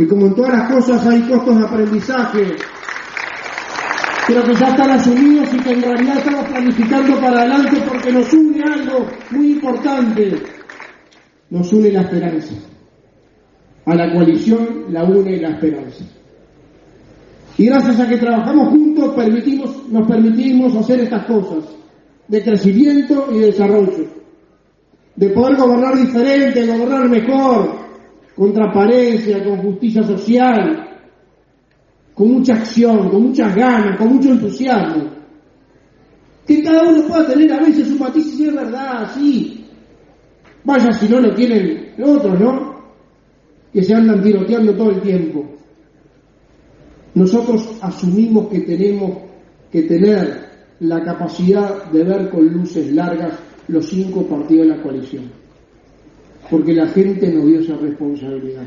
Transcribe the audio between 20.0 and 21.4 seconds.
permitimos hacer estas